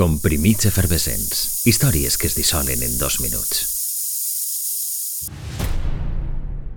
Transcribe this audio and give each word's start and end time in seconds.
Comprimits 0.00 0.64
efervescents. 0.64 1.60
Històries 1.68 2.14
que 2.16 2.24
es 2.30 2.32
dissolen 2.32 2.80
en 2.80 2.94
dos 2.96 3.18
minuts. 3.20 3.58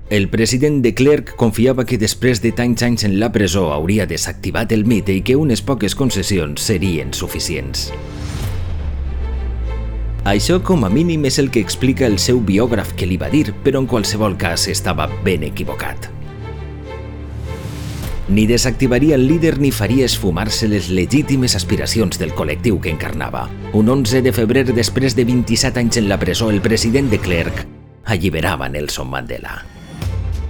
El 0.10 0.28
president 0.28 0.82
de 0.84 0.92
Klerk 0.92 1.32
confiava 1.40 1.86
que 1.88 1.96
després 2.02 2.42
de 2.44 2.52
tants 2.52 2.84
anys 2.84 3.06
en 3.08 3.16
la 3.22 3.30
presó 3.32 3.70
hauria 3.72 4.04
desactivat 4.10 4.76
el 4.76 4.84
mite 4.84 5.16
i 5.16 5.22
que 5.24 5.38
unes 5.40 5.64
poques 5.64 5.96
concessions 5.96 6.68
serien 6.68 7.16
suficients. 7.16 7.94
Això 10.28 10.60
com 10.60 10.84
a 10.84 10.92
mínim 10.92 11.24
és 11.24 11.40
el 11.40 11.48
que 11.48 11.64
explica 11.64 12.10
el 12.12 12.20
seu 12.20 12.44
biògraf 12.44 12.92
que 13.00 13.08
li 13.08 13.16
va 13.16 13.32
dir, 13.32 13.54
però 13.64 13.80
en 13.80 13.88
qualsevol 13.88 14.36
cas 14.36 14.68
estava 14.68 15.08
ben 15.24 15.48
equivocat. 15.48 16.13
Ni 18.34 18.48
desactivaria 18.48 19.14
el 19.14 19.28
líder 19.28 19.60
ni 19.60 19.70
faria 19.70 20.08
esfumar-se 20.08 20.68
les 20.68 20.88
legítimes 20.90 21.54
aspiracions 21.54 22.18
del 22.18 22.32
col·lectiu 22.34 22.80
que 22.82 22.90
encarnava. 22.90 23.44
Un 23.78 23.92
11 23.94 24.24
de 24.26 24.32
febrer, 24.34 24.64
després 24.74 25.14
de 25.14 25.22
27 25.30 25.78
anys 25.78 26.00
en 26.02 26.08
la 26.10 26.18
presó, 26.18 26.48
el 26.50 26.58
president 26.60 27.12
de 27.12 27.20
Klerk 27.22 27.60
alliberava 28.10 28.66
Nelson 28.74 29.12
Mandela. 29.12 29.60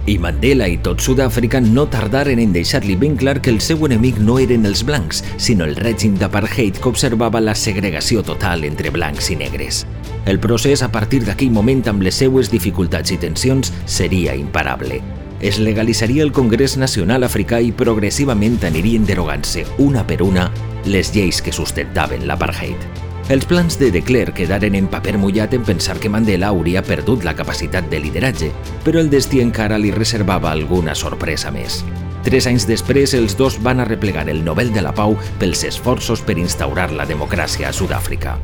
I 0.06 0.14
Mandela 0.16 0.64
i 0.64 0.78
tot 0.80 1.04
Sud-àfrica 1.04 1.60
no 1.60 1.84
tardaren 1.92 2.40
en 2.40 2.54
deixar-li 2.56 2.96
ben 2.96 3.18
clar 3.20 3.42
que 3.44 3.52
el 3.52 3.60
seu 3.60 3.84
enemic 3.84 4.16
no 4.16 4.38
eren 4.40 4.64
els 4.64 4.80
blancs, 4.80 5.20
sinó 5.36 5.68
el 5.68 5.76
règim 5.76 6.16
d'apartheid 6.16 6.80
que 6.80 6.88
observava 6.88 7.42
la 7.44 7.54
segregació 7.54 8.22
total 8.24 8.64
entre 8.64 8.94
blancs 8.96 9.28
i 9.28 9.36
negres. 9.36 9.82
El 10.24 10.40
procés, 10.40 10.80
a 10.80 10.88
partir 10.88 11.20
d'aquell 11.28 11.52
moment, 11.52 11.84
amb 11.92 12.08
les 12.08 12.16
seues 12.24 12.48
dificultats 12.48 13.12
i 13.12 13.20
tensions, 13.20 13.74
seria 13.84 14.32
imparable 14.40 15.02
es 15.44 15.58
legalitzaria 15.58 16.22
el 16.22 16.32
Congrés 16.32 16.78
Nacional 16.80 17.22
Africà 17.26 17.58
i 17.60 17.68
progressivament 17.76 18.54
anirien 18.64 19.04
derogant-se, 19.04 19.66
una 19.76 20.00
per 20.08 20.22
una, 20.24 20.46
les 20.88 21.10
lleis 21.12 21.42
que 21.44 21.52
sustentaven 21.52 22.24
l'apartheid. 22.24 22.86
Els 23.28 23.44
plans 23.44 23.76
de 23.76 23.90
De 23.92 24.00
Klerk 24.00 24.38
quedaren 24.40 24.78
en 24.78 24.88
paper 24.88 25.18
mullat 25.20 25.52
en 25.52 25.66
pensar 25.68 25.98
que 26.00 26.08
Mandela 26.08 26.48
hauria 26.48 26.80
perdut 26.80 27.28
la 27.28 27.36
capacitat 27.36 27.92
de 27.92 28.00
lideratge, 28.00 28.50
però 28.88 29.04
el 29.04 29.12
destí 29.12 29.44
encara 29.44 29.76
li 29.76 29.92
reservava 29.92 30.48
alguna 30.50 30.96
sorpresa 30.96 31.52
més. 31.52 31.82
Tres 32.24 32.48
anys 32.48 32.64
després, 32.64 33.12
els 33.12 33.36
dos 33.36 33.60
van 33.60 33.84
arreplegar 33.84 34.30
el 34.32 34.40
Nobel 34.48 34.72
de 34.72 34.80
la 34.80 34.96
Pau 34.96 35.18
pels 35.38 35.68
esforços 35.68 36.24
per 36.24 36.40
instaurar 36.40 36.88
la 36.96 37.04
democràcia 37.04 37.68
a 37.68 37.76
Sud-àfrica. 37.76 38.38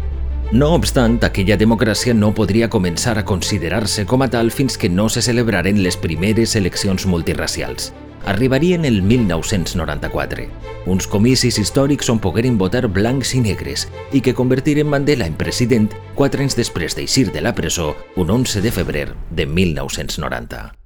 No 0.50 0.72
obstant, 0.74 1.20
aquella 1.22 1.54
democràcia 1.54 2.10
no 2.10 2.32
podria 2.34 2.66
començar 2.66 3.12
a 3.20 3.22
considerar-se 3.22 4.02
com 4.02 4.24
a 4.24 4.26
tal 4.32 4.48
fins 4.50 4.74
que 4.74 4.88
no 4.90 5.06
se 5.08 5.22
celebraren 5.22 5.78
les 5.84 5.94
primeres 5.96 6.56
eleccions 6.58 7.06
multiracials. 7.06 7.92
Arribarien 8.26 8.84
el 8.84 8.98
1994, 9.00 10.48
uns 10.90 11.06
comicis 11.06 11.60
històrics 11.62 12.10
on 12.10 12.18
pogueren 12.18 12.58
votar 12.58 12.82
blancs 12.90 13.36
i 13.38 13.44
negres 13.46 13.86
i 14.10 14.20
que 14.20 14.34
convertiren 14.34 14.90
Mandela 14.90 15.30
en 15.30 15.38
president 15.38 15.86
quatre 16.18 16.42
anys 16.42 16.58
després 16.58 16.98
d'eixir 16.98 17.30
de 17.30 17.46
la 17.46 17.54
presó 17.54 17.94
un 18.16 18.34
11 18.42 18.66
de 18.66 18.74
febrer 18.74 19.08
de 19.30 19.46
1990. 19.46 20.79